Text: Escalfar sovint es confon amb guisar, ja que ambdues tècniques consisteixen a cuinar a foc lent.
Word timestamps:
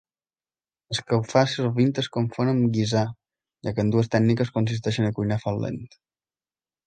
Escalfar 0.93 1.43
sovint 1.51 1.91
es 2.03 2.09
confon 2.15 2.49
amb 2.53 2.63
guisar, 2.77 3.03
ja 3.67 3.75
que 3.79 3.83
ambdues 3.85 4.11
tècniques 4.15 4.53
consisteixen 4.55 5.09
a 5.11 5.15
cuinar 5.19 5.37
a 5.41 5.45
foc 5.47 5.61
lent. 5.67 5.85